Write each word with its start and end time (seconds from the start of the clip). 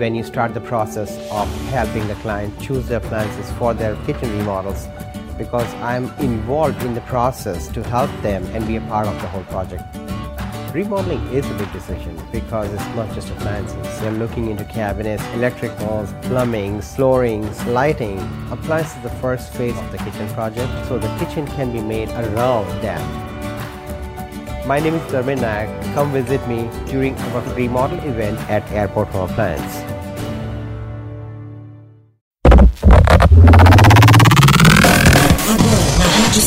when 0.00 0.14
you 0.14 0.24
start 0.24 0.54
the 0.54 0.60
process 0.62 1.10
of 1.30 1.46
helping 1.68 2.08
the 2.08 2.14
client 2.16 2.58
choose 2.58 2.88
their 2.88 2.96
appliances 2.96 3.50
for 3.58 3.74
their 3.74 3.94
kitchen 4.06 4.30
remodels 4.38 4.88
because 5.36 5.70
I'm 5.74 6.04
involved 6.20 6.82
in 6.82 6.94
the 6.94 7.02
process 7.02 7.68
to 7.68 7.82
help 7.82 8.10
them 8.22 8.42
and 8.54 8.66
be 8.66 8.76
a 8.76 8.80
part 8.92 9.06
of 9.06 9.14
the 9.20 9.28
whole 9.28 9.44
project. 9.44 9.84
Remodeling 10.72 11.20
is 11.34 11.44
a 11.50 11.54
big 11.54 11.70
decision 11.72 12.18
because 12.32 12.72
it's 12.72 12.96
not 12.96 13.12
just 13.14 13.28
appliances. 13.28 14.00
You're 14.00 14.12
looking 14.12 14.50
into 14.50 14.64
cabinets, 14.64 15.22
electric 15.34 15.78
walls, 15.80 16.14
plumbing, 16.22 16.80
flooring, 16.80 17.44
lighting. 17.66 18.18
Appliances 18.50 18.96
is 18.96 19.02
the 19.02 19.16
first 19.20 19.52
phase 19.52 19.76
of 19.76 19.92
the 19.92 19.98
kitchen 19.98 20.28
project, 20.28 20.70
so 20.86 20.98
the 20.98 21.12
kitchen 21.18 21.46
can 21.48 21.72
be 21.72 21.82
made 21.82 22.08
around 22.10 22.66
that. 22.80 23.30
My 24.66 24.78
name 24.78 24.94
is 24.94 25.02
Dharmin 25.12 25.40
Nayak. 25.40 25.94
Come 25.94 26.12
visit 26.12 26.46
me 26.46 26.70
during 26.86 27.16
our 27.16 27.42
remodel 27.54 27.98
event 28.08 28.38
at 28.48 28.62
Airport 28.70 29.08
Home 29.08 29.28
Appliance. 29.28 29.89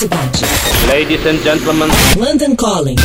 Cidade. 0.00 0.40
Ladies 0.88 1.26
and 1.26 1.42
gentlemen. 1.42 1.90
London 2.16 2.56
Calling. 2.56 2.96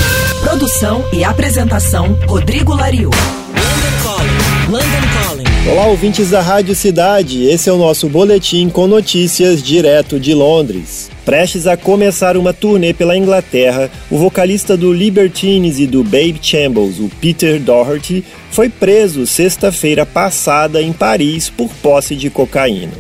Produção 0.42 1.04
e 1.12 1.26
apresentação 1.26 2.18
Rodrigo 2.26 2.74
Lariu. 2.74 3.10
London 3.10 4.02
Calling. 4.02 4.72
London 4.72 5.08
Calling. 5.14 5.70
Olá, 5.70 5.88
ouvintes 5.88 6.30
da 6.30 6.40
Rádio 6.40 6.74
Cidade. 6.74 7.44
Esse 7.44 7.70
é 7.70 7.74
o 7.74 7.78
nosso 7.78 8.08
boletim 8.08 8.70
com 8.70 8.88
notícias 8.88 9.62
direto 9.62 10.18
de 10.22 10.34
Londres. 10.34 11.12
Prestes 11.26 11.68
a 11.68 11.76
começar 11.76 12.38
uma 12.38 12.54
turnê 12.54 12.94
pela 12.94 13.18
Inglaterra, 13.18 13.92
o 14.10 14.18
vocalista 14.18 14.78
do 14.78 14.94
Libertines 14.94 15.80
e 15.80 15.86
do 15.86 16.02
Babe 16.02 16.40
Chambles, 16.42 17.00
o 17.00 17.10
Peter 17.20 17.60
Doherty, 17.60 18.24
foi 18.52 18.70
preso 18.70 19.28
sexta-feira 19.28 20.06
passada 20.06 20.82
em 20.82 20.94
Paris 20.94 21.50
por 21.50 21.70
posse 21.82 22.16
de 22.16 22.30
cocaína. 22.30 22.94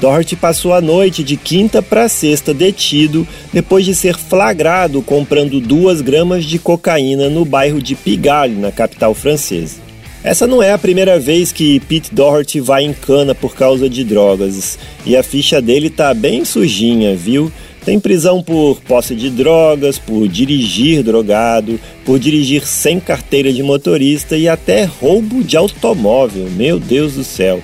Doherty 0.00 0.34
passou 0.34 0.72
a 0.72 0.80
noite 0.80 1.22
de 1.22 1.36
quinta 1.36 1.82
para 1.82 2.08
sexta 2.08 2.54
detido 2.54 3.28
depois 3.52 3.84
de 3.84 3.94
ser 3.94 4.16
flagrado 4.16 5.02
comprando 5.02 5.60
duas 5.60 6.00
gramas 6.00 6.46
de 6.46 6.58
cocaína 6.58 7.28
no 7.28 7.44
bairro 7.44 7.82
de 7.82 7.94
Pigalle, 7.94 8.56
na 8.56 8.72
capital 8.72 9.12
francesa. 9.12 9.76
Essa 10.24 10.46
não 10.46 10.62
é 10.62 10.72
a 10.72 10.78
primeira 10.78 11.18
vez 11.18 11.52
que 11.52 11.80
Pete 11.80 12.14
Doherty 12.14 12.60
vai 12.60 12.84
em 12.84 12.94
cana 12.94 13.34
por 13.34 13.54
causa 13.54 13.90
de 13.90 14.02
drogas, 14.02 14.78
e 15.04 15.16
a 15.16 15.22
ficha 15.22 15.60
dele 15.60 15.90
tá 15.90 16.14
bem 16.14 16.46
sujinha, 16.46 17.14
viu? 17.14 17.52
Tem 17.84 18.00
prisão 18.00 18.42
por 18.42 18.80
posse 18.80 19.14
de 19.14 19.28
drogas, 19.28 19.98
por 19.98 20.28
dirigir 20.28 21.02
drogado, 21.02 21.78
por 22.04 22.18
dirigir 22.18 22.66
sem 22.66 23.00
carteira 23.00 23.52
de 23.52 23.62
motorista 23.62 24.36
e 24.36 24.48
até 24.48 24.84
roubo 24.84 25.42
de 25.42 25.56
automóvel. 25.56 26.48
Meu 26.50 26.78
Deus 26.78 27.14
do 27.14 27.24
céu! 27.24 27.62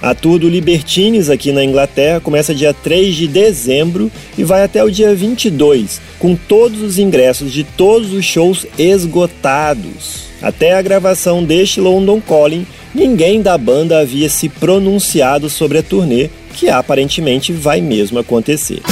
A 0.00 0.14
tour 0.14 0.38
do 0.38 0.48
Libertines 0.48 1.30
aqui 1.30 1.52
na 1.52 1.64
Inglaterra 1.64 2.20
começa 2.20 2.54
dia 2.54 2.74
3 2.74 3.14
de 3.14 3.26
dezembro 3.26 4.10
e 4.36 4.44
vai 4.44 4.62
até 4.62 4.84
o 4.84 4.90
dia 4.90 5.14
22, 5.14 6.00
com 6.18 6.36
todos 6.36 6.82
os 6.82 6.98
ingressos 6.98 7.52
de 7.52 7.64
todos 7.64 8.12
os 8.12 8.24
shows 8.24 8.66
esgotados. 8.78 10.26
Até 10.42 10.74
a 10.74 10.82
gravação 10.82 11.42
deste 11.42 11.80
London 11.80 12.20
Calling, 12.20 12.66
ninguém 12.94 13.40
da 13.40 13.56
banda 13.56 13.98
havia 13.98 14.28
se 14.28 14.48
pronunciado 14.48 15.48
sobre 15.48 15.78
a 15.78 15.82
turnê, 15.82 16.28
que 16.54 16.68
aparentemente 16.68 17.52
vai 17.52 17.80
mesmo 17.80 18.18
acontecer. 18.18 18.82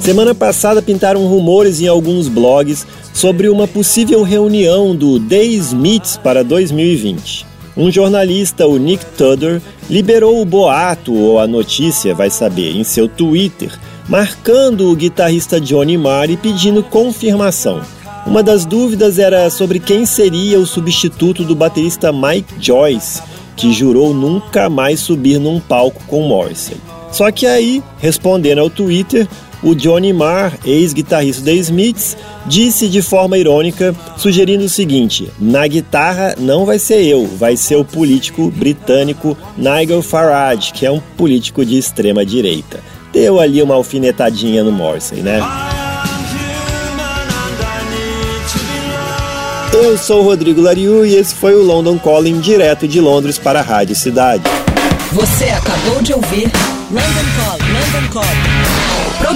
Semana 0.00 0.34
passada 0.34 0.82
pintaram 0.82 1.26
rumores 1.26 1.80
em 1.80 1.86
alguns 1.86 2.28
blogs 2.28 2.86
sobre 3.14 3.48
uma 3.48 3.66
possível 3.68 4.22
reunião 4.22 4.94
do 4.94 5.20
The 5.20 5.44
Smiths 5.44 6.16
para 6.16 6.42
2020. 6.42 7.51
Um 7.76 7.90
jornalista, 7.90 8.66
o 8.66 8.76
Nick 8.76 9.04
Tudor, 9.16 9.60
liberou 9.88 10.40
o 10.40 10.44
boato 10.44 11.14
ou 11.14 11.38
a 11.38 11.46
notícia, 11.46 12.14
vai 12.14 12.28
saber, 12.28 12.76
em 12.76 12.84
seu 12.84 13.08
Twitter, 13.08 13.72
marcando 14.08 14.90
o 14.90 14.96
guitarrista 14.96 15.60
Johnny 15.60 15.96
Marr 15.96 16.30
e 16.30 16.36
pedindo 16.36 16.82
confirmação. 16.82 17.80
Uma 18.26 18.42
das 18.42 18.64
dúvidas 18.64 19.18
era 19.18 19.48
sobre 19.50 19.80
quem 19.80 20.04
seria 20.04 20.58
o 20.58 20.66
substituto 20.66 21.44
do 21.44 21.56
baterista 21.56 22.12
Mike 22.12 22.54
Joyce, 22.60 23.22
que 23.56 23.72
jurou 23.72 24.14
nunca 24.14 24.68
mais 24.68 25.00
subir 25.00 25.40
num 25.40 25.58
palco 25.58 26.02
com 26.06 26.22
Morrissey. 26.22 26.76
Só 27.10 27.30
que 27.30 27.46
aí, 27.46 27.82
respondendo 27.98 28.60
ao 28.60 28.70
Twitter, 28.70 29.26
o 29.62 29.74
Johnny 29.74 30.12
Marr, 30.12 30.58
ex-guitarrista 30.64 31.42
da 31.42 31.52
Smiths, 31.52 32.16
disse 32.46 32.88
de 32.88 33.00
forma 33.00 33.38
irônica, 33.38 33.94
sugerindo 34.16 34.64
o 34.64 34.68
seguinte: 34.68 35.30
na 35.38 35.66
guitarra 35.66 36.34
não 36.38 36.66
vai 36.66 36.78
ser 36.78 37.02
eu, 37.04 37.26
vai 37.26 37.56
ser 37.56 37.76
o 37.76 37.84
político 37.84 38.50
britânico 38.50 39.36
Nigel 39.56 40.02
Farage, 40.02 40.72
que 40.72 40.84
é 40.84 40.90
um 40.90 41.00
político 41.16 41.64
de 41.64 41.78
extrema 41.78 42.26
direita. 42.26 42.80
Deu 43.12 43.38
ali 43.38 43.62
uma 43.62 43.74
alfinetadinha 43.74 44.64
no 44.64 44.72
Morrissey, 44.72 45.18
né? 45.18 45.40
Eu 49.72 49.96
sou 49.98 50.20
o 50.20 50.24
Rodrigo 50.24 50.60
Lariu 50.60 51.04
e 51.04 51.14
esse 51.16 51.34
foi 51.34 51.54
o 51.54 51.62
London 51.62 51.98
Calling 51.98 52.40
direto 52.40 52.86
de 52.86 53.00
Londres 53.00 53.38
para 53.38 53.60
a 53.60 53.62
Rádio 53.62 53.96
Cidade. 53.96 54.42
Você 55.12 55.44
acabou 55.44 56.00
de 56.02 56.12
ouvir. 56.14 56.50
London 56.90 57.24
Calling. 57.36 57.71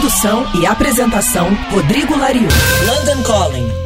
Produção 0.07 0.47
e 0.55 0.65
apresentação 0.65 1.53
Rodrigo 1.69 2.17
Lariu. 2.17 2.47
London 2.87 3.23
Calling. 3.25 3.86